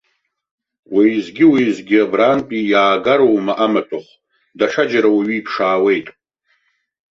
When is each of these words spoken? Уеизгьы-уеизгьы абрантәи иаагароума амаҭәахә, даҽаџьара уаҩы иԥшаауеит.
Уеизгьы-уеизгьы 0.93 1.97
абрантәи 2.05 2.61
иаагароума 2.71 3.53
амаҭәахә, 3.65 4.11
даҽаџьара 4.57 5.09
уаҩы 5.15 5.35
иԥшаауеит. 5.37 6.07